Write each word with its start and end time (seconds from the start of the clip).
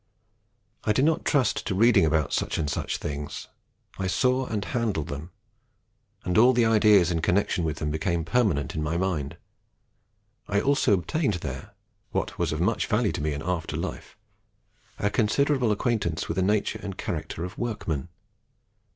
I 0.83 0.93
did 0.93 1.05
not 1.05 1.25
trust 1.25 1.67
to 1.67 1.75
reading 1.75 2.07
about 2.07 2.33
such 2.33 2.57
and 2.57 2.67
such 2.67 2.97
things; 2.97 3.49
I 3.99 4.07
saw 4.07 4.47
and 4.47 4.65
handled 4.65 5.09
them; 5.09 5.29
and 6.25 6.39
all 6.39 6.53
the 6.53 6.65
ideas 6.65 7.11
in 7.11 7.21
connection 7.21 7.63
with 7.63 7.77
them 7.77 7.91
became 7.91 8.25
permanent 8.25 8.73
in 8.73 8.81
my 8.81 8.97
mind. 8.97 9.37
I 10.47 10.59
also 10.59 10.93
obtained 10.93 11.35
there 11.35 11.75
what 12.09 12.39
was 12.39 12.51
of 12.51 12.59
much 12.59 12.87
value 12.87 13.11
to 13.11 13.21
me 13.21 13.31
in 13.33 13.43
after 13.43 13.77
life 13.77 14.17
a 14.97 15.11
considerable 15.11 15.71
acquaintance 15.71 16.27
with 16.27 16.37
the 16.37 16.41
nature 16.41 16.79
and 16.81 16.97
characters 16.97 17.45
of 17.45 17.59
workmen. 17.59 18.09